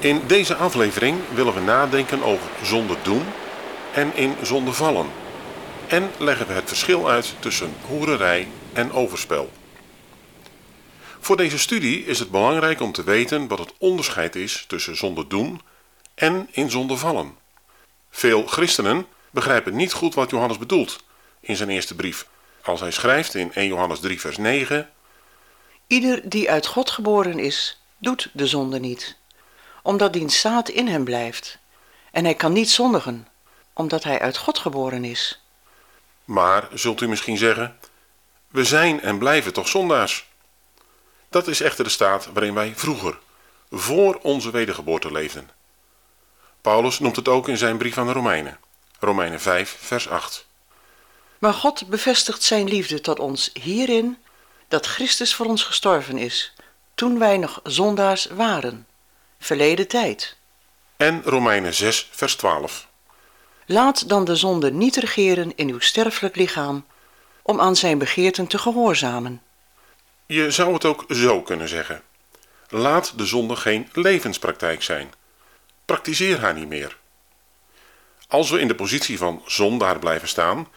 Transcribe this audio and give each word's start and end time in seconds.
In 0.00 0.26
deze 0.26 0.54
aflevering 0.54 1.18
willen 1.34 1.54
we 1.54 1.60
nadenken 1.60 2.22
over 2.22 2.50
zonde 2.62 2.96
doen 3.02 3.24
en 3.92 4.16
in 4.16 4.34
zonde 4.42 4.72
vallen. 4.72 5.06
En 5.86 6.10
leggen 6.18 6.46
we 6.46 6.52
het 6.52 6.68
verschil 6.68 7.10
uit 7.10 7.34
tussen 7.38 7.74
hoererij 7.86 8.48
en 8.72 8.92
overspel. 8.92 9.50
Voor 11.20 11.36
deze 11.36 11.58
studie 11.58 12.04
is 12.04 12.18
het 12.18 12.30
belangrijk 12.30 12.80
om 12.80 12.92
te 12.92 13.04
weten 13.04 13.48
wat 13.48 13.58
het 13.58 13.72
onderscheid 13.78 14.36
is 14.36 14.64
tussen 14.68 14.96
zonde 14.96 15.26
doen 15.26 15.60
en 16.14 16.48
in 16.50 16.70
zonde 16.70 16.96
vallen. 16.96 17.34
Veel 18.10 18.46
christenen 18.46 19.06
begrijpen 19.30 19.76
niet 19.76 19.92
goed 19.92 20.14
wat 20.14 20.30
Johannes 20.30 20.58
bedoelt 20.58 21.04
in 21.40 21.56
zijn 21.56 21.68
eerste 21.68 21.94
brief, 21.94 22.26
als 22.62 22.80
hij 22.80 22.90
schrijft 22.90 23.34
in 23.34 23.52
1 23.52 23.66
Johannes 23.66 24.00
3 24.00 24.20
vers 24.20 24.36
9 24.36 24.90
Ieder 25.86 26.28
die 26.28 26.50
uit 26.50 26.66
God 26.66 26.90
geboren 26.90 27.38
is, 27.38 27.80
doet 27.98 28.30
de 28.32 28.46
zonde 28.46 28.80
niet, 28.80 29.16
omdat 29.88 30.12
die 30.12 30.28
zaad 30.28 30.68
in 30.68 30.86
hem 30.88 31.04
blijft. 31.04 31.58
En 32.10 32.24
hij 32.24 32.34
kan 32.34 32.52
niet 32.52 32.70
zondigen, 32.70 33.28
omdat 33.72 34.04
hij 34.04 34.20
uit 34.20 34.36
God 34.36 34.58
geboren 34.58 35.04
is. 35.04 35.40
Maar, 36.24 36.68
zult 36.74 37.00
u 37.00 37.08
misschien 37.08 37.36
zeggen, 37.36 37.78
we 38.48 38.64
zijn 38.64 39.00
en 39.00 39.18
blijven 39.18 39.52
toch 39.52 39.68
zondaars? 39.68 40.28
Dat 41.28 41.46
is 41.48 41.60
echter 41.60 41.84
de 41.84 41.90
staat 41.90 42.28
waarin 42.32 42.54
wij 42.54 42.72
vroeger, 42.76 43.18
voor 43.70 44.18
onze 44.22 44.50
wedergeboorte 44.50 45.12
leefden. 45.12 45.50
Paulus 46.60 46.98
noemt 46.98 47.16
het 47.16 47.28
ook 47.28 47.48
in 47.48 47.58
zijn 47.58 47.78
brief 47.78 47.98
aan 47.98 48.06
de 48.06 48.12
Romeinen, 48.12 48.58
Romeinen 48.98 49.40
5, 49.40 49.76
vers 49.80 50.08
8. 50.08 50.46
Maar 51.38 51.54
God 51.54 51.88
bevestigt 51.88 52.42
zijn 52.42 52.68
liefde 52.68 53.00
tot 53.00 53.18
ons 53.18 53.50
hierin 53.52 54.18
dat 54.68 54.86
Christus 54.86 55.34
voor 55.34 55.46
ons 55.46 55.62
gestorven 55.62 56.18
is, 56.18 56.52
toen 56.94 57.18
wij 57.18 57.38
nog 57.38 57.60
zondaars 57.62 58.26
waren, 58.26 58.86
verleden 59.38 59.88
tijd. 59.88 60.36
En 60.96 61.22
Romeinen 61.24 61.74
6, 61.74 62.08
vers 62.10 62.36
12. 62.36 62.86
Laat 63.66 64.08
dan 64.08 64.24
de 64.24 64.36
zonde 64.36 64.72
niet 64.72 64.96
regeren 64.96 65.52
in 65.56 65.70
uw 65.70 65.80
sterfelijk 65.80 66.36
lichaam, 66.36 66.86
om 67.42 67.60
aan 67.60 67.76
zijn 67.76 67.98
begeerten 67.98 68.46
te 68.46 68.58
gehoorzamen. 68.58 69.42
Je 70.26 70.50
zou 70.50 70.72
het 70.72 70.84
ook 70.84 71.04
zo 71.08 71.42
kunnen 71.42 71.68
zeggen. 71.68 72.02
Laat 72.68 73.18
de 73.18 73.26
zonde 73.26 73.56
geen 73.56 73.88
levenspraktijk 73.92 74.82
zijn. 74.82 75.12
Praktiseer 75.84 76.40
haar 76.40 76.54
niet 76.54 76.68
meer. 76.68 76.96
Als 78.28 78.50
we 78.50 78.60
in 78.60 78.68
de 78.68 78.74
positie 78.74 79.18
van 79.18 79.42
zondaar 79.46 79.98
blijven 79.98 80.28
staan, 80.28 80.68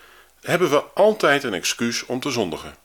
hebben 0.42 0.70
we 0.70 0.84
altijd 0.84 1.44
een 1.44 1.54
excuus 1.54 2.06
om 2.06 2.20
te 2.20 2.32
zondigen. 2.32 2.76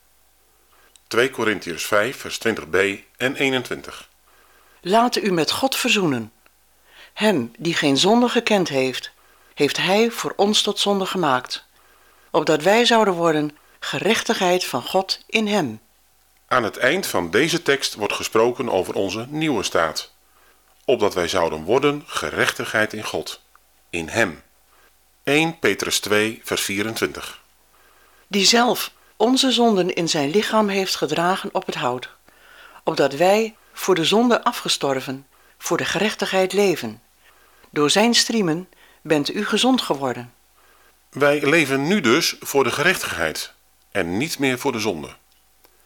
2 1.07 1.31
Korintiërs 1.31 1.87
5, 1.87 2.17
vers 2.17 2.39
20b 2.49 2.77
en 3.17 3.35
21. 3.35 4.09
Laat 4.89 5.17
u 5.17 5.33
met 5.33 5.51
God 5.51 5.77
verzoenen. 5.77 6.33
Hem 7.13 7.53
die 7.59 7.75
geen 7.75 7.97
zonde 7.97 8.29
gekend 8.29 8.69
heeft, 8.69 9.11
heeft 9.55 9.77
Hij 9.77 10.11
voor 10.11 10.33
ons 10.37 10.63
tot 10.63 10.79
zonde 10.79 11.07
gemaakt, 11.07 11.65
opdat 12.31 12.63
wij 12.63 12.85
zouden 12.85 13.15
worden 13.15 13.57
gerechtigheid 13.81 14.65
van 14.65 14.83
God 14.83 15.25
in 15.27 15.47
Hem. 15.47 15.81
Aan 16.49 16.63
het 16.63 16.77
eind 16.77 17.07
van 17.07 17.31
deze 17.31 17.63
tekst 17.63 17.95
wordt 17.95 18.13
gesproken 18.13 18.69
over 18.69 18.95
onze 18.95 19.27
nieuwe 19.29 19.63
staat. 19.63 20.13
Opdat 20.85 21.15
wij 21.15 21.29
zouden 21.29 21.63
worden 21.63 22.03
gerechtigheid 22.07 22.93
in 22.93 23.05
God, 23.05 23.41
in 23.91 24.09
Hem. 24.09 24.43
1 25.23 25.59
Petrus 25.59 26.01
2, 26.01 26.41
vers 26.45 26.63
24. 26.63 27.41
Die 28.27 28.45
zelf 28.45 28.91
onze 29.17 29.51
zonden 29.51 29.95
in 29.95 30.09
zijn 30.09 30.31
lichaam 30.31 30.69
heeft 30.69 30.97
gedragen 30.97 31.49
op 31.53 31.67
het 31.67 31.75
hout, 31.75 32.11
opdat 32.85 33.15
wij, 33.15 33.55
voor 33.79 33.95
de 33.95 34.05
zonde 34.05 34.45
afgestorven, 34.45 35.27
voor 35.59 35.77
de 35.77 35.85
gerechtigheid 35.85 36.53
leven. 36.53 37.03
Door 37.71 37.91
zijn 37.91 38.15
striemen 38.15 38.69
bent 39.03 39.35
u 39.35 39.45
gezond 39.45 39.83
geworden. 39.83 40.33
Wij 41.11 41.49
leven 41.49 41.87
nu 41.87 42.01
dus 42.01 42.37
voor 42.41 42.65
de 42.65 42.71
gerechtigheid 42.71 43.53
en 43.91 44.17
niet 44.17 44.39
meer 44.39 44.59
voor 44.59 44.73
de 44.73 44.79
zonde. 44.79 45.09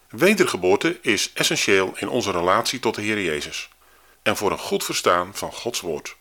Wedergeboorte 0.08 0.98
is 1.02 1.32
essentieel 1.32 1.92
in 1.96 2.08
onze 2.08 2.30
relatie 2.30 2.78
tot 2.80 2.94
de 2.94 3.02
Heer 3.02 3.22
Jezus 3.22 3.68
en 4.22 4.36
voor 4.36 4.50
een 4.50 4.58
goed 4.58 4.84
verstaan 4.84 5.34
van 5.34 5.52
Gods 5.52 5.80
woord. 5.80 6.16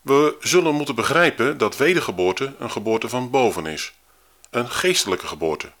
We 0.00 0.36
zullen 0.40 0.74
moeten 0.74 0.94
begrijpen 0.94 1.58
dat 1.58 1.76
wedergeboorte 1.76 2.54
een 2.58 2.70
geboorte 2.70 3.08
van 3.08 3.30
boven 3.30 3.66
is, 3.66 3.92
een 4.50 4.70
geestelijke 4.70 5.26
geboorte. 5.26 5.72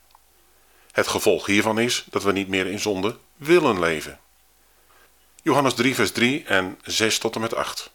Het 0.92 1.06
gevolg 1.06 1.46
hiervan 1.46 1.78
is 1.78 2.04
dat 2.10 2.22
we 2.22 2.32
niet 2.32 2.48
meer 2.48 2.66
in 2.66 2.80
zonde 2.80 3.16
willen 3.36 3.80
leven. 3.80 4.18
Johannes 5.44 5.74
3, 5.74 5.94
vers 5.94 6.12
3 6.12 6.44
en 6.44 6.78
6 6.82 7.18
tot 7.18 7.34
en 7.34 7.40
met 7.40 7.54
8. 7.54 7.90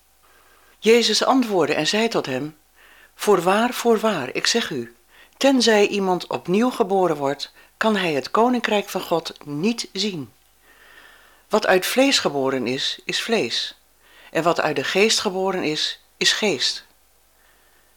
Jezus 0.80 1.24
antwoordde 1.24 1.74
en 1.74 1.88
zei 1.88 2.08
tot 2.08 2.26
hem: 2.26 2.58
Voorwaar, 3.16 3.74
voorwaar, 3.74 4.30
ik 4.34 4.48
zeg 4.48 4.70
u, 4.70 4.96
tenzij 5.38 5.88
iemand 5.88 6.28
opnieuw 6.28 6.70
geboren 6.70 7.16
wordt, 7.16 7.52
kan 7.78 7.96
hij 7.96 8.14
het 8.14 8.32
koninkrijk 8.32 8.90
van 8.90 9.02
God 9.02 9.34
niet 9.46 9.90
zien. 9.94 10.32
Wat 11.48 11.68
uit 11.68 11.86
vlees 11.86 12.20
geboren 12.20 12.68
is, 12.68 13.00
is 13.06 13.22
vlees, 13.22 13.80
en 14.32 14.44
wat 14.44 14.60
uit 14.60 14.76
de 14.76 14.84
geest 14.84 15.20
geboren 15.20 15.64
is, 15.64 16.04
is 16.18 16.32
geest. 16.32 16.86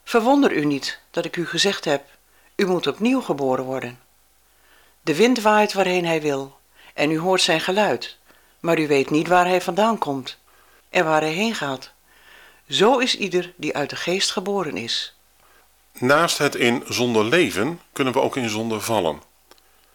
Verwonder 0.04 0.52
u 0.52 0.64
niet 0.64 0.98
dat 1.10 1.24
ik 1.24 1.36
u 1.36 1.46
gezegd 1.46 1.84
heb: 1.84 2.04
U 2.56 2.66
moet 2.66 2.86
opnieuw 2.86 3.20
geboren 3.20 3.64
worden. 3.64 4.00
De 5.00 5.16
wind 5.16 5.40
waait 5.40 5.72
waarheen 5.72 6.04
hij 6.04 6.20
wil, 6.20 6.58
en 6.94 7.10
u 7.10 7.19
hoort 7.19 7.42
zijn 7.42 7.60
geluid, 7.60 8.19
maar 8.62 8.78
u 8.78 8.86
weet 8.86 9.10
niet 9.10 9.28
waar 9.28 9.46
hij 9.46 9.60
vandaan 9.60 9.98
komt 9.98 10.38
en 10.88 11.04
waar 11.04 11.20
hij 11.20 11.32
heen 11.32 11.54
gaat. 11.54 11.92
Zo 12.68 12.98
is 12.98 13.16
ieder 13.16 13.52
die 13.56 13.76
uit 13.76 13.90
de 13.90 13.96
geest 13.96 14.30
geboren 14.30 14.76
is. 14.76 15.14
Naast 15.92 16.38
het 16.38 16.54
in 16.54 16.84
zonde 16.88 17.24
leven 17.24 17.80
kunnen 17.92 18.12
we 18.12 18.20
ook 18.20 18.36
in 18.36 18.48
zonde 18.48 18.80
vallen. 18.80 19.22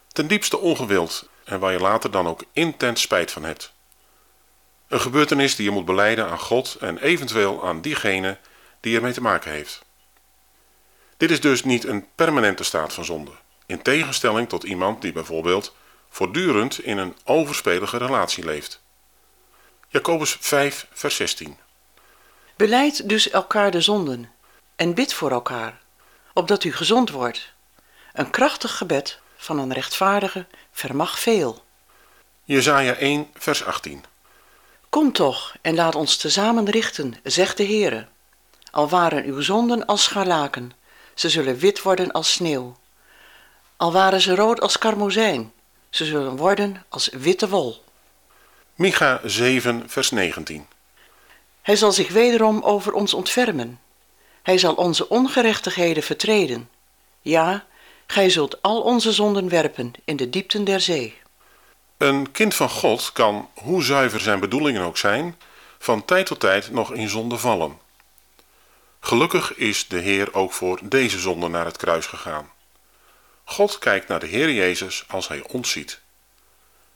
Ten 0.07 0.27
diepste 0.27 0.57
ongewild 0.57 1.29
en 1.43 1.59
waar 1.59 1.71
je 1.71 1.79
later 1.79 2.11
dan 2.11 2.27
ook 2.27 2.43
intens 2.51 3.01
spijt 3.01 3.31
van 3.31 3.43
hebt. 3.43 3.73
Een 4.87 5.01
gebeurtenis 5.01 5.55
die 5.55 5.65
je 5.65 5.71
moet 5.71 5.85
beleiden 5.85 6.29
aan 6.29 6.39
God 6.39 6.77
en 6.79 6.97
eventueel 6.97 7.65
aan 7.65 7.81
diegene 7.81 8.37
die 8.79 8.95
ermee 8.95 9.13
te 9.13 9.21
maken 9.21 9.51
heeft. 9.51 9.85
Dit 11.17 11.31
is 11.31 11.41
dus 11.41 11.63
niet 11.63 11.85
een 11.85 12.05
permanente 12.15 12.63
staat 12.63 12.93
van 12.93 13.05
zonde, 13.05 13.31
in 13.65 13.81
tegenstelling 13.81 14.49
tot 14.49 14.63
iemand 14.63 15.01
die 15.01 15.11
bijvoorbeeld 15.11 15.75
voortdurend 16.17 16.79
in 16.79 16.97
een 16.97 17.15
overspelige 17.23 17.97
relatie 17.97 18.45
leeft. 18.45 18.81
Jacobus 19.87 20.37
5, 20.39 20.87
vers 20.91 21.15
16. 21.15 21.57
Beleid 22.55 23.09
dus 23.09 23.29
elkaar 23.29 23.71
de 23.71 23.81
zonden 23.81 24.31
en 24.75 24.93
bid 24.93 25.13
voor 25.13 25.31
elkaar, 25.31 25.81
opdat 26.33 26.63
u 26.63 26.73
gezond 26.73 27.09
wordt. 27.09 27.53
Een 28.13 28.29
krachtig 28.29 28.77
gebed 28.77 29.19
van 29.35 29.59
een 29.59 29.73
rechtvaardige 29.73 30.45
vermag 30.71 31.19
veel. 31.19 31.63
Jezaja 32.43 32.93
1, 32.93 33.29
vers 33.33 33.63
18. 33.63 34.03
Kom 34.89 35.11
toch 35.11 35.55
en 35.61 35.75
laat 35.75 35.95
ons 35.95 36.17
tezamen 36.17 36.69
richten, 36.69 37.15
zegt 37.23 37.57
de 37.57 37.65
Heere. 37.65 38.07
Al 38.71 38.89
waren 38.89 39.23
uw 39.23 39.41
zonden 39.41 39.85
als 39.85 40.03
scharlaken, 40.03 40.71
ze 41.13 41.29
zullen 41.29 41.57
wit 41.57 41.81
worden 41.81 42.11
als 42.11 42.31
sneeuw. 42.31 42.77
Al 43.75 43.91
waren 43.91 44.21
ze 44.21 44.35
rood 44.35 44.61
als 44.61 44.77
karmozijn, 44.77 45.51
ze 45.97 46.05
zullen 46.05 46.35
worden 46.35 46.85
als 46.89 47.09
witte 47.11 47.49
wol. 47.49 47.83
Micha 48.75 49.21
7, 49.23 49.83
vers 49.89 50.11
19. 50.11 50.67
Hij 51.61 51.75
zal 51.75 51.91
zich 51.91 52.09
wederom 52.09 52.61
over 52.61 52.93
ons 52.93 53.13
ontfermen. 53.13 53.79
Hij 54.43 54.57
zal 54.57 54.73
onze 54.73 55.09
ongerechtigheden 55.09 56.03
vertreden. 56.03 56.69
Ja, 57.21 57.65
gij 58.07 58.29
zult 58.29 58.61
al 58.61 58.81
onze 58.81 59.11
zonden 59.11 59.49
werpen 59.49 59.93
in 60.05 60.15
de 60.15 60.29
diepten 60.29 60.63
der 60.63 60.81
zee. 60.81 61.15
Een 61.97 62.31
kind 62.31 62.55
van 62.55 62.69
God 62.69 63.11
kan, 63.11 63.49
hoe 63.53 63.83
zuiver 63.83 64.19
zijn 64.19 64.39
bedoelingen 64.39 64.81
ook 64.81 64.97
zijn, 64.97 65.35
van 65.79 66.05
tijd 66.05 66.25
tot 66.25 66.39
tijd 66.39 66.71
nog 66.71 66.93
in 66.93 67.09
zonde 67.09 67.37
vallen. 67.37 67.79
Gelukkig 68.99 69.55
is 69.55 69.87
de 69.87 69.99
Heer 69.99 70.33
ook 70.33 70.53
voor 70.53 70.79
deze 70.83 71.19
zonde 71.19 71.47
naar 71.47 71.65
het 71.65 71.77
kruis 71.77 72.05
gegaan. 72.05 72.49
God 73.49 73.79
kijkt 73.79 74.07
naar 74.07 74.19
de 74.19 74.25
Heer 74.25 74.51
Jezus 74.51 75.05
als 75.07 75.27
hij 75.27 75.43
ons 75.51 75.71
ziet. 75.71 76.01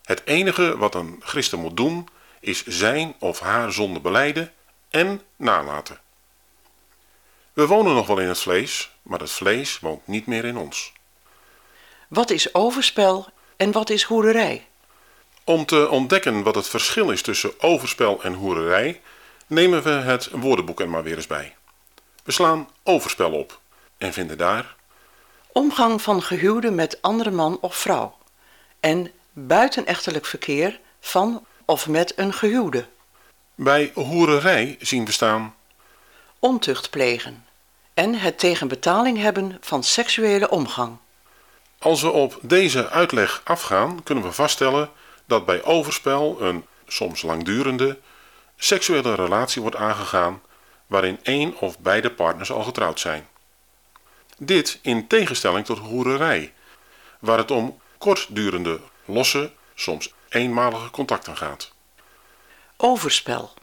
Het 0.03 0.21
enige 0.25 0.77
wat 0.77 0.95
een 0.95 1.21
christen 1.23 1.59
moet 1.59 1.77
doen, 1.77 2.07
is 2.39 2.65
zijn 2.65 3.15
of 3.19 3.39
haar 3.39 3.71
zonde 3.71 3.99
beleiden 3.99 4.53
en 4.89 5.21
nalaten. 5.35 5.99
We 7.53 7.67
wonen 7.67 7.93
nog 7.93 8.07
wel 8.07 8.19
in 8.19 8.27
het 8.27 8.39
vlees, 8.39 8.91
maar 9.01 9.19
het 9.19 9.31
vlees 9.31 9.79
woont 9.79 10.07
niet 10.07 10.25
meer 10.25 10.45
in 10.45 10.57
ons. 10.57 10.93
Wat 12.07 12.29
is 12.29 12.53
overspel 12.53 13.27
en 13.57 13.71
wat 13.71 13.89
is 13.89 14.03
hoererij? 14.03 14.67
Om 15.43 15.65
te 15.65 15.89
ontdekken 15.89 16.43
wat 16.43 16.55
het 16.55 16.67
verschil 16.67 17.11
is 17.11 17.21
tussen 17.21 17.61
overspel 17.61 18.23
en 18.23 18.33
hoererij, 18.33 19.01
nemen 19.47 19.83
we 19.83 19.89
het 19.89 20.29
woordenboek 20.31 20.79
er 20.79 20.89
maar 20.89 21.03
weer 21.03 21.15
eens 21.15 21.27
bij. 21.27 21.55
We 22.23 22.31
slaan 22.31 22.69
overspel 22.83 23.31
op 23.31 23.59
en 23.97 24.13
vinden 24.13 24.37
daar 24.37 24.79
Omgang 25.53 26.01
van 26.01 26.21
gehuwden 26.21 26.75
met 26.75 27.01
andere 27.01 27.31
man 27.31 27.57
of 27.61 27.75
vrouw. 27.75 28.17
En 28.79 29.11
buitenechtelijk 29.33 30.25
verkeer 30.25 30.79
van 30.99 31.45
of 31.65 31.87
met 31.87 32.13
een 32.15 32.33
gehuwde. 32.33 32.85
bij 33.55 33.91
hoererij 33.93 34.77
zien 34.79 35.05
we 35.05 35.11
staan 35.11 35.55
Ontucht 36.39 36.89
plegen. 36.89 37.45
En 37.93 38.15
het 38.15 38.39
tegen 38.39 38.67
betaling 38.67 39.17
hebben 39.17 39.57
van 39.61 39.83
seksuele 39.83 40.49
omgang. 40.49 40.97
Als 41.79 42.01
we 42.01 42.11
op 42.11 42.37
deze 42.41 42.89
uitleg 42.89 43.41
afgaan, 43.43 44.03
kunnen 44.03 44.23
we 44.23 44.31
vaststellen 44.31 44.89
dat 45.25 45.45
bij 45.45 45.63
overspel 45.63 46.41
een 46.41 46.65
soms 46.87 47.21
langdurende 47.21 47.99
seksuele 48.55 49.15
relatie 49.15 49.61
wordt 49.61 49.75
aangegaan 49.75 50.41
waarin 50.87 51.19
één 51.23 51.59
of 51.59 51.79
beide 51.79 52.11
partners 52.11 52.51
al 52.51 52.63
getrouwd 52.63 52.99
zijn. 52.99 53.27
Dit 54.43 54.79
in 54.81 55.07
tegenstelling 55.07 55.65
tot 55.65 55.77
hoererij, 55.77 56.53
waar 57.19 57.37
het 57.37 57.51
om 57.51 57.79
kortdurende, 57.97 58.79
losse, 59.05 59.51
soms 59.75 60.13
eenmalige 60.29 60.89
contacten 60.89 61.37
gaat. 61.37 61.71
Overspel. 62.77 63.53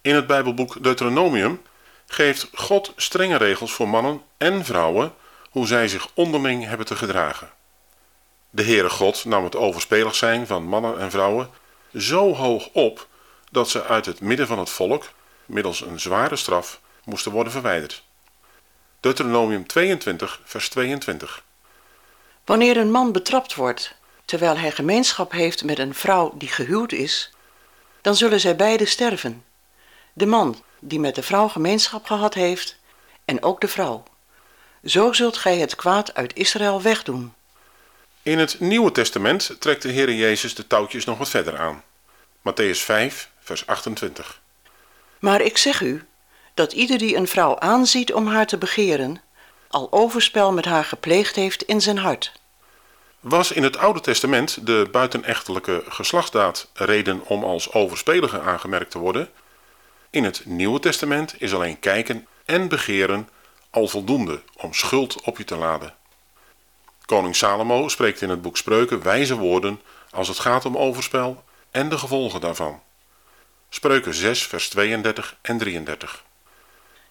In 0.00 0.14
het 0.14 0.26
Bijbelboek 0.26 0.82
Deuteronomium 0.82 1.62
geeft 2.06 2.48
God 2.54 2.92
strenge 2.96 3.36
regels 3.36 3.72
voor 3.72 3.88
mannen 3.88 4.22
en 4.36 4.64
vrouwen 4.64 5.14
hoe 5.50 5.66
zij 5.66 5.88
zich 5.88 6.08
onderling 6.14 6.64
hebben 6.64 6.86
te 6.86 6.96
gedragen. 6.96 7.50
De 8.50 8.62
Heere 8.62 8.90
God 8.90 9.24
nam 9.24 9.44
het 9.44 9.56
overspelig 9.56 10.14
zijn 10.14 10.46
van 10.46 10.62
mannen 10.62 10.98
en 10.98 11.10
vrouwen 11.10 11.50
zo 11.96 12.34
hoog 12.34 12.68
op 12.72 13.08
dat 13.50 13.70
ze 13.70 13.84
uit 13.84 14.06
het 14.06 14.20
midden 14.20 14.46
van 14.46 14.58
het 14.58 14.70
volk 14.70 15.04
middels 15.46 15.80
een 15.80 16.00
zware 16.00 16.36
straf 16.36 16.80
moesten 17.04 17.32
worden 17.32 17.52
verwijderd. 17.52 18.04
Deuteronomium 19.06 19.66
22, 19.66 20.40
vers 20.44 20.68
22. 20.68 21.44
Wanneer 22.44 22.76
een 22.76 22.90
man 22.90 23.12
betrapt 23.12 23.54
wordt 23.54 23.94
terwijl 24.24 24.58
hij 24.58 24.70
gemeenschap 24.70 25.32
heeft 25.32 25.64
met 25.64 25.78
een 25.78 25.94
vrouw 25.94 26.34
die 26.36 26.48
gehuwd 26.48 26.92
is, 26.92 27.30
dan 28.00 28.16
zullen 28.16 28.40
zij 28.40 28.56
beiden 28.56 28.86
sterven. 28.86 29.44
De 30.12 30.26
man 30.26 30.62
die 30.80 31.00
met 31.00 31.14
de 31.14 31.22
vrouw 31.22 31.48
gemeenschap 31.48 32.06
gehad 32.06 32.34
heeft 32.34 32.78
en 33.24 33.42
ook 33.42 33.60
de 33.60 33.68
vrouw. 33.68 34.02
Zo 34.84 35.12
zult 35.12 35.36
gij 35.36 35.58
het 35.58 35.76
kwaad 35.76 36.14
uit 36.14 36.34
Israël 36.34 36.82
wegdoen. 36.82 37.34
In 38.22 38.38
het 38.38 38.60
Nieuwe 38.60 38.92
Testament 38.92 39.56
trekt 39.58 39.82
de 39.82 39.92
Heere 39.92 40.16
Jezus 40.16 40.54
de 40.54 40.66
touwtjes 40.66 41.04
nog 41.04 41.18
wat 41.18 41.28
verder 41.28 41.58
aan. 41.58 41.82
Matthäus 42.38 42.78
5, 42.78 43.30
vers 43.40 43.66
28. 43.66 44.40
Maar 45.18 45.40
ik 45.40 45.58
zeg 45.58 45.80
u 45.80 46.06
dat 46.56 46.72
ieder 46.72 46.98
die 46.98 47.16
een 47.16 47.28
vrouw 47.28 47.58
aanziet 47.58 48.12
om 48.12 48.26
haar 48.26 48.46
te 48.46 48.58
begeren, 48.58 49.20
al 49.68 49.88
overspel 49.90 50.52
met 50.52 50.64
haar 50.64 50.84
gepleegd 50.84 51.36
heeft 51.36 51.62
in 51.62 51.80
zijn 51.80 51.98
hart. 51.98 52.32
Was 53.20 53.52
in 53.52 53.62
het 53.62 53.76
Oude 53.76 54.00
Testament 54.00 54.66
de 54.66 54.88
buitenechtelijke 54.92 55.84
geslachtsdaad 55.88 56.68
reden 56.72 57.26
om 57.26 57.44
als 57.44 57.72
overspelige 57.72 58.40
aangemerkt 58.40 58.90
te 58.90 58.98
worden? 58.98 59.28
In 60.10 60.24
het 60.24 60.42
Nieuwe 60.44 60.80
Testament 60.80 61.34
is 61.38 61.54
alleen 61.54 61.80
kijken 61.80 62.26
en 62.44 62.68
begeren 62.68 63.28
al 63.70 63.88
voldoende 63.88 64.42
om 64.56 64.74
schuld 64.74 65.20
op 65.22 65.38
je 65.38 65.44
te 65.44 65.56
laden. 65.56 65.94
Koning 67.04 67.36
Salomo 67.36 67.88
spreekt 67.88 68.22
in 68.22 68.30
het 68.30 68.42
boek 68.42 68.56
Spreuken 68.56 69.02
wijze 69.02 69.36
woorden 69.36 69.80
als 70.10 70.28
het 70.28 70.38
gaat 70.38 70.64
om 70.64 70.76
overspel 70.76 71.44
en 71.70 71.88
de 71.88 71.98
gevolgen 71.98 72.40
daarvan. 72.40 72.80
Spreuken 73.68 74.14
6, 74.14 74.46
vers 74.46 74.68
32 74.68 75.36
en 75.42 75.58
33. 75.58 76.24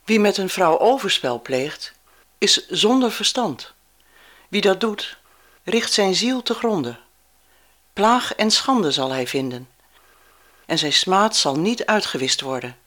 Wie 0.06 0.20
met 0.20 0.38
een 0.38 0.50
vrouw 0.50 0.80
overspel 0.80 1.42
pleegt, 1.42 1.94
is 2.38 2.68
zonder 2.68 3.12
verstand. 3.12 3.74
Wie 4.50 4.62
dat 4.62 4.80
doet, 4.80 5.18
richt 5.64 5.94
zijn 5.94 6.16
ziel 6.16 6.44
te 6.44 6.54
gronde. 6.54 6.98
Plaag 7.94 8.36
en 8.36 8.52
schande 8.52 8.92
zal 8.92 9.12
hij 9.12 9.28
vinden. 9.28 9.70
En 10.66 10.78
zijn 10.78 10.94
smaad 10.94 11.36
zal 11.36 11.60
niet 11.60 11.86
uitgewist 11.86 12.42
worden. 12.42 12.78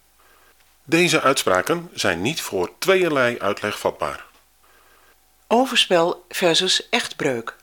Deze 0.84 1.20
uitspraken 1.20 1.90
zijn 1.94 2.22
niet 2.22 2.40
voor 2.40 2.70
tweeërlei 2.78 3.38
uitleg 3.38 3.78
vatbaar. 3.78 4.24
Overspel 5.46 6.24
versus 6.28 6.88
echtbreuk. 6.88 7.56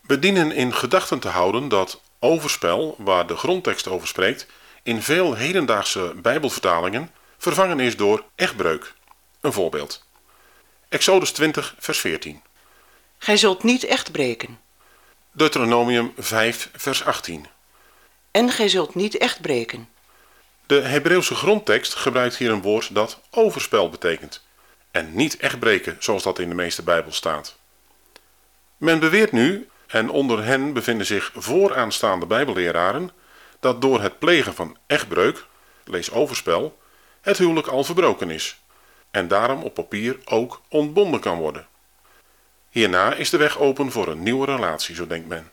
We 0.00 0.18
dienen 0.18 0.52
in 0.52 0.74
gedachten 0.74 1.18
te 1.18 1.28
houden 1.28 1.68
dat 1.68 2.00
overspel, 2.18 2.94
waar 2.98 3.26
de 3.26 3.36
grondtekst 3.36 3.88
over 3.88 4.08
spreekt, 4.08 4.46
in 4.82 5.02
veel 5.02 5.34
hedendaagse 5.34 6.12
Bijbelvertalingen 6.16 7.10
vervangen 7.42 7.80
is 7.80 7.96
door 7.96 8.24
echtbreuk. 8.34 8.94
Een 9.40 9.52
voorbeeld. 9.52 10.06
Exodus 10.88 11.32
20, 11.32 11.74
vers 11.78 11.98
14. 11.98 12.42
Gij 13.18 13.36
zult 13.36 13.62
niet 13.62 13.84
echt 13.84 14.12
breken. 14.12 14.60
Deuteronomium 15.32 16.12
5, 16.16 16.70
vers 16.72 17.04
18. 17.04 17.46
En 18.30 18.50
gij 18.50 18.68
zult 18.68 18.94
niet 18.94 19.16
echt 19.16 19.40
breken. 19.40 19.88
De 20.66 20.80
Hebreeuwse 20.80 21.34
grondtekst 21.34 21.94
gebruikt 21.94 22.36
hier 22.36 22.50
een 22.50 22.62
woord 22.62 22.94
dat 22.94 23.20
overspel 23.30 23.90
betekent. 23.90 24.46
En 24.90 25.14
niet 25.14 25.36
echtbreken, 25.36 25.96
zoals 25.98 26.22
dat 26.22 26.38
in 26.38 26.48
de 26.48 26.54
meeste 26.54 26.82
Bijbel 26.82 27.12
staat. 27.12 27.56
Men 28.76 28.98
beweert 28.98 29.32
nu, 29.32 29.68
en 29.86 30.10
onder 30.10 30.44
hen 30.44 30.72
bevinden 30.72 31.06
zich 31.06 31.30
vooraanstaande 31.34 32.26
Bijbelleraren, 32.26 33.10
dat 33.60 33.80
door 33.80 34.02
het 34.02 34.18
plegen 34.18 34.54
van 34.54 34.76
echtbreuk, 34.86 35.46
lees 35.84 36.10
overspel, 36.10 36.80
het 37.22 37.38
huwelijk 37.38 37.66
al 37.66 37.84
verbroken 37.84 38.30
is. 38.30 38.60
En 39.10 39.28
daarom 39.28 39.62
op 39.62 39.74
papier 39.74 40.18
ook 40.24 40.60
ontbonden 40.68 41.20
kan 41.20 41.38
worden. 41.38 41.66
Hierna 42.70 43.14
is 43.14 43.30
de 43.30 43.36
weg 43.36 43.58
open 43.58 43.90
voor 43.90 44.08
een 44.08 44.22
nieuwe 44.22 44.46
relatie, 44.46 44.94
zo 44.94 45.06
denkt 45.06 45.28
men. 45.28 45.50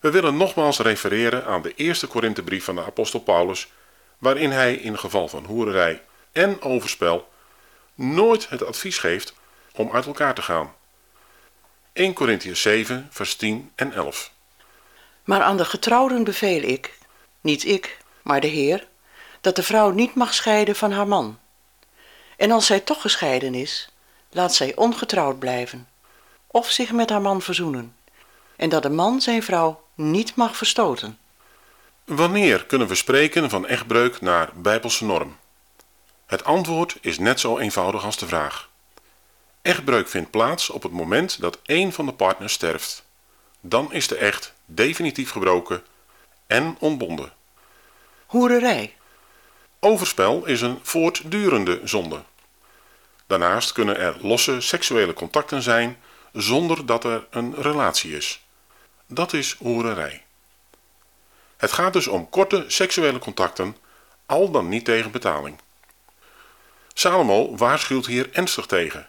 We 0.00 0.10
willen 0.10 0.36
nogmaals 0.36 0.78
refereren 0.78 1.44
aan 1.44 1.62
de 1.62 1.74
eerste 1.74 2.06
Korinthebrief 2.06 2.64
van 2.64 2.74
de 2.74 2.84
apostel 2.84 3.20
Paulus, 3.20 3.72
waarin 4.18 4.50
hij 4.50 4.74
in 4.74 4.98
geval 4.98 5.28
van 5.28 5.44
hoererij 5.44 6.02
en 6.32 6.62
overspel 6.62 7.28
nooit 7.94 8.48
het 8.48 8.64
advies 8.64 8.98
geeft 8.98 9.34
om 9.72 9.90
uit 9.92 10.06
elkaar 10.06 10.34
te 10.34 10.42
gaan. 10.42 10.74
1 11.92 12.12
Corinthians 12.12 12.62
7, 12.62 13.08
vers 13.10 13.36
10 13.36 13.72
en 13.74 13.92
11. 13.92 14.32
Maar 15.24 15.42
aan 15.42 15.56
de 15.56 15.64
getrouwden 15.64 16.24
beveel 16.24 16.62
ik, 16.62 16.98
niet 17.40 17.64
ik, 17.64 17.98
maar 18.22 18.40
de 18.40 18.46
Heer, 18.46 18.86
dat 19.40 19.56
de 19.56 19.62
vrouw 19.62 19.90
niet 19.90 20.14
mag 20.14 20.34
scheiden 20.34 20.76
van 20.76 20.92
haar 20.92 21.08
man. 21.08 21.38
En 22.36 22.50
als 22.50 22.66
zij 22.66 22.80
toch 22.80 23.00
gescheiden 23.00 23.54
is, 23.54 23.88
laat 24.30 24.54
zij 24.54 24.76
ongetrouwd 24.76 25.38
blijven, 25.38 25.88
of 26.46 26.70
zich 26.70 26.92
met 26.92 27.10
haar 27.10 27.20
man 27.20 27.42
verzoenen, 27.42 27.96
en 28.56 28.68
dat 28.68 28.82
de 28.82 28.90
man 28.90 29.20
zijn 29.20 29.42
vrouw 29.42 29.84
niet 29.94 30.34
mag 30.34 30.56
verstoten. 30.56 31.18
Wanneer 32.04 32.66
kunnen 32.66 32.88
we 32.88 32.94
spreken 32.94 33.50
van 33.50 33.66
echtbreuk 33.66 34.20
naar 34.20 34.50
bijbelse 34.54 35.04
norm? 35.04 35.36
Het 36.26 36.44
antwoord 36.44 36.96
is 37.00 37.18
net 37.18 37.40
zo 37.40 37.58
eenvoudig 37.58 38.04
als 38.04 38.18
de 38.18 38.26
vraag. 38.26 38.68
Echtbreuk 39.62 40.08
vindt 40.08 40.30
plaats 40.30 40.70
op 40.70 40.82
het 40.82 40.92
moment 40.92 41.40
dat 41.40 41.58
één 41.64 41.92
van 41.92 42.06
de 42.06 42.12
partners 42.12 42.52
sterft. 42.52 43.04
Dan 43.60 43.92
is 43.92 44.08
de 44.08 44.16
echt 44.16 44.54
definitief 44.64 45.30
gebroken 45.30 45.82
en 46.46 46.76
ontbonden. 46.78 47.32
Hoererij. 48.26 48.94
Overspel 49.82 50.46
is 50.46 50.60
een 50.60 50.78
voortdurende 50.82 51.80
zonde. 51.84 52.22
Daarnaast 53.26 53.72
kunnen 53.72 53.98
er 53.98 54.16
losse 54.20 54.60
seksuele 54.60 55.12
contacten 55.12 55.62
zijn 55.62 55.98
zonder 56.32 56.86
dat 56.86 57.04
er 57.04 57.26
een 57.30 57.54
relatie 57.54 58.16
is. 58.16 58.44
Dat 59.06 59.32
is 59.32 59.56
hoererij. 59.58 60.24
Het 61.56 61.72
gaat 61.72 61.92
dus 61.92 62.06
om 62.06 62.28
korte 62.28 62.64
seksuele 62.66 63.18
contacten, 63.18 63.76
al 64.26 64.50
dan 64.50 64.68
niet 64.68 64.84
tegen 64.84 65.10
betaling. 65.10 65.58
Salomo 66.94 67.56
waarschuwt 67.56 68.06
hier 68.06 68.28
ernstig 68.32 68.66
tegen. 68.66 69.08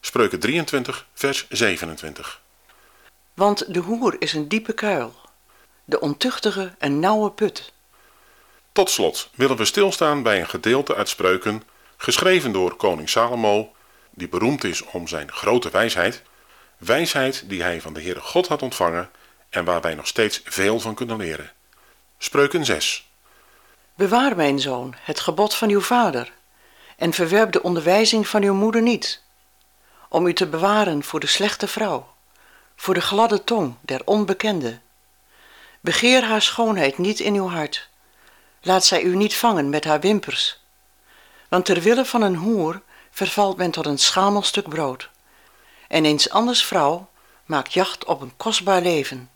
Spreuken 0.00 0.40
23, 0.40 1.06
vers 1.14 1.46
27. 1.48 2.40
Want 3.34 3.74
de 3.74 3.80
hoer 3.80 4.16
is 4.18 4.32
een 4.32 4.48
diepe 4.48 4.72
kuil, 4.72 5.14
de 5.84 6.00
ontuchtige 6.00 6.74
een 6.78 7.00
nauwe 7.00 7.30
put. 7.30 7.72
Tot 8.76 8.90
slot 8.90 9.30
willen 9.34 9.56
we 9.56 9.64
stilstaan 9.64 10.22
bij 10.22 10.40
een 10.40 10.48
gedeelte 10.48 10.94
uit 10.94 11.08
Spreuken, 11.08 11.62
geschreven 11.96 12.52
door 12.52 12.76
koning 12.76 13.08
Salomo, 13.08 13.72
die 14.10 14.28
beroemd 14.28 14.64
is 14.64 14.82
om 14.82 15.08
zijn 15.08 15.32
grote 15.32 15.70
wijsheid, 15.70 16.22
wijsheid 16.76 17.48
die 17.48 17.62
hij 17.62 17.80
van 17.80 17.92
de 17.92 18.02
Heere 18.02 18.20
God 18.20 18.48
had 18.48 18.62
ontvangen 18.62 19.10
en 19.50 19.64
waar 19.64 19.80
wij 19.80 19.94
nog 19.94 20.06
steeds 20.06 20.40
veel 20.44 20.80
van 20.80 20.94
kunnen 20.94 21.16
leren. 21.16 21.52
Spreuken 22.18 22.64
6. 22.64 23.10
Bewaar, 23.94 24.36
mijn 24.36 24.60
zoon, 24.60 24.94
het 25.00 25.20
gebod 25.20 25.54
van 25.54 25.68
uw 25.68 25.80
vader, 25.80 26.32
en 26.96 27.12
verwerp 27.12 27.52
de 27.52 27.62
onderwijzing 27.62 28.28
van 28.28 28.42
uw 28.42 28.54
moeder 28.54 28.82
niet, 28.82 29.22
om 30.08 30.26
u 30.26 30.32
te 30.32 30.46
bewaren 30.46 31.02
voor 31.02 31.20
de 31.20 31.26
slechte 31.26 31.68
vrouw, 31.68 32.14
voor 32.76 32.94
de 32.94 33.00
gladde 33.00 33.44
tong 33.44 33.74
der 33.80 34.00
onbekende. 34.04 34.78
Begeer 35.80 36.24
haar 36.24 36.42
schoonheid 36.42 36.98
niet 36.98 37.20
in 37.20 37.34
uw 37.34 37.48
hart, 37.48 37.88
laat 38.66 38.84
zij 38.84 39.02
u 39.02 39.16
niet 39.16 39.36
vangen 39.36 39.68
met 39.70 39.84
haar 39.84 40.00
wimpers, 40.00 40.58
want 41.48 41.64
ter 41.64 41.80
wille 41.80 42.04
van 42.04 42.22
een 42.22 42.36
hoer 42.36 42.82
vervalt 43.10 43.56
men 43.56 43.70
tot 43.70 43.86
een 43.86 43.98
schamel 43.98 44.42
stuk 44.42 44.68
brood, 44.68 45.10
en 45.88 46.04
eens 46.04 46.30
anders 46.30 46.64
vrouw 46.64 47.08
maakt 47.44 47.72
jacht 47.72 48.04
op 48.04 48.20
een 48.20 48.32
kostbaar 48.36 48.82
leven. 48.82 49.30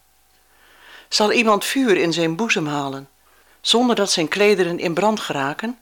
Zal 1.09 1.33
iemand 1.33 1.65
vuur 1.65 1.97
in 1.97 2.13
zijn 2.13 2.37
boezem 2.37 2.67
halen, 2.67 3.09
zonder 3.61 3.97
dat 3.97 4.11
zijn 4.11 4.29
klederen 4.29 4.79
in 4.79 4.95
brand 4.95 5.21
geraken? 5.21 5.79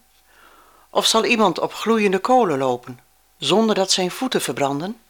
Of 0.91 1.07
zal 1.07 1.25
iemand 1.25 1.59
op 1.59 1.75
gloeiende 1.75 2.19
kolen 2.19 2.59
lopen, 2.59 3.01
zonder 3.39 3.75
dat 3.75 3.91
zijn 3.91 4.11
voeten 4.11 4.41
verbranden? 4.41 5.01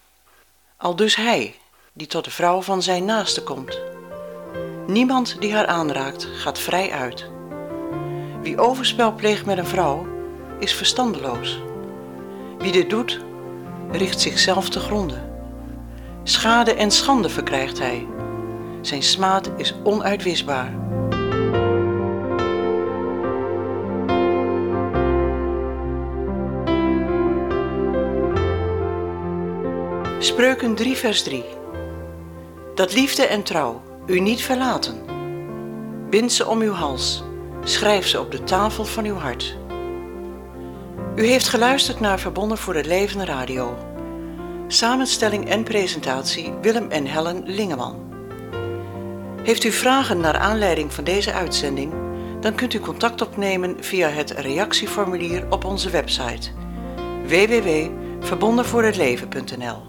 Al 0.77 0.95
dus 0.95 1.15
hij, 1.15 1.59
die 1.93 2.07
tot 2.07 2.23
de 2.23 2.31
vrouw 2.31 2.61
van 2.61 2.83
zijn 2.83 3.05
naaste 3.05 3.43
komt. 3.43 3.79
Niemand 4.87 5.41
die 5.41 5.53
haar 5.53 5.67
aanraakt, 5.67 6.27
gaat 6.33 6.59
vrij 6.59 6.91
uit. 6.91 7.38
Wie 8.41 8.59
overspel 8.59 9.13
pleegt 9.13 9.45
met 9.45 9.57
een 9.57 9.65
vrouw, 9.65 10.07
is 10.59 10.73
verstandeloos. 10.73 11.61
Wie 12.57 12.71
dit 12.71 12.89
doet, 12.89 13.19
richt 13.91 14.19
zichzelf 14.19 14.69
te 14.69 14.79
gronden. 14.79 15.29
Schade 16.23 16.73
en 16.73 16.91
schande 16.91 17.29
verkrijgt 17.29 17.79
hij. 17.79 18.07
Zijn 18.81 19.03
smaad 19.03 19.51
is 19.57 19.75
onuitwisbaar. 19.83 20.73
Spreuken 30.19 30.75
3 30.75 30.95
vers 30.95 31.23
3 31.23 31.43
Dat 32.75 32.93
liefde 32.93 33.25
en 33.25 33.43
trouw 33.43 33.81
u 34.05 34.19
niet 34.19 34.41
verlaten. 34.41 34.95
Bind 36.09 36.31
ze 36.31 36.47
om 36.47 36.61
uw 36.61 36.71
hals, 36.71 37.23
schrijf 37.63 38.07
ze 38.07 38.19
op 38.19 38.31
de 38.31 38.43
tafel 38.43 38.85
van 38.85 39.05
uw 39.05 39.15
hart. 39.15 39.57
U 41.15 41.25
heeft 41.25 41.47
geluisterd 41.47 41.99
naar 41.99 42.19
Verbonden 42.19 42.57
voor 42.57 42.75
het 42.75 42.85
Leven 42.85 43.25
Radio. 43.25 43.77
Samenstelling 44.67 45.49
en 45.49 45.63
presentatie 45.63 46.53
Willem 46.61 46.89
en 46.89 47.05
Helen 47.05 47.43
Lingeman. 47.45 48.07
Heeft 49.43 49.63
u 49.63 49.71
vragen 49.71 50.19
naar 50.19 50.37
aanleiding 50.37 50.93
van 50.93 51.03
deze 51.03 51.33
uitzending? 51.33 51.93
Dan 52.39 52.55
kunt 52.55 52.73
u 52.73 52.79
contact 52.79 53.21
opnemen 53.21 53.75
via 53.79 54.07
het 54.07 54.31
reactieformulier 54.31 55.45
op 55.49 55.65
onze 55.65 55.89
website 55.89 56.49
www.verbondenvoorhetleven.nl 57.25 59.81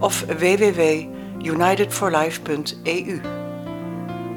of 0.00 0.20
www.unitedforlife.eu. 0.20 3.20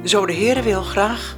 Zo 0.04 0.26
de 0.26 0.34
Heere 0.34 0.62
wil 0.62 0.82
graag 0.82 1.38